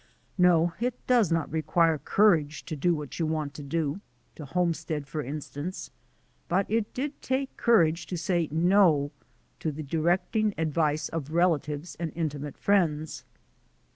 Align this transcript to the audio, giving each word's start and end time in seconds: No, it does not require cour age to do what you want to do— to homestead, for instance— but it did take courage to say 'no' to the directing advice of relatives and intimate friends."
No, 0.39 0.73
it 0.79 0.95
does 1.05 1.31
not 1.31 1.51
require 1.51 1.99
cour 2.03 2.35
age 2.35 2.65
to 2.65 2.75
do 2.75 2.95
what 2.95 3.19
you 3.19 3.27
want 3.27 3.53
to 3.53 3.61
do— 3.61 4.01
to 4.35 4.45
homestead, 4.45 5.05
for 5.05 5.21
instance— 5.21 5.91
but 6.49 6.65
it 6.71 6.91
did 6.95 7.21
take 7.21 7.55
courage 7.55 8.07
to 8.07 8.17
say 8.17 8.49
'no' 8.49 9.11
to 9.59 9.71
the 9.71 9.83
directing 9.83 10.55
advice 10.57 11.07
of 11.09 11.29
relatives 11.33 11.93
and 11.99 12.11
intimate 12.15 12.57
friends." 12.57 13.25